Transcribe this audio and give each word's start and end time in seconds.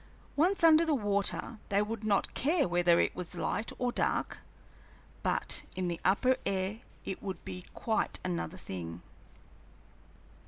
Once 0.35 0.63
under 0.63 0.83
the 0.83 0.95
water, 0.95 1.59
they 1.69 1.79
would 1.79 2.03
not 2.03 2.33
care 2.33 2.67
whether 2.67 2.99
it 2.99 3.15
was 3.15 3.35
light 3.35 3.71
or 3.77 3.91
dark, 3.91 4.39
but 5.21 5.61
in 5.75 5.87
the 5.89 5.99
upper 6.03 6.37
air 6.43 6.79
it 7.05 7.21
would 7.21 7.45
be 7.45 7.65
quite 7.75 8.19
another 8.25 8.57
thing. 8.57 9.03